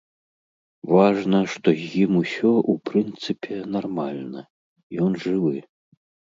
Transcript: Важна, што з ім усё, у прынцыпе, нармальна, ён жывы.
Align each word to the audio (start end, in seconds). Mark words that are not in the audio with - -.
Важна, 0.93 1.41
што 1.55 1.67
з 1.81 1.91
ім 2.03 2.11
усё, 2.23 2.53
у 2.75 2.75
прынцыпе, 2.93 3.55
нармальна, 3.77 4.41
ён 5.07 5.23
жывы. 5.29 5.57